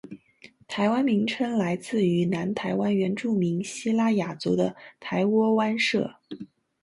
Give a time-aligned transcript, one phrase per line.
[0.67, 6.15] “台湾”名称来自于南台湾原住民西拉雅族的台窝湾社。